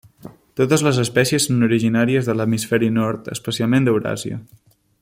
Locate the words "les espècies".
0.85-1.45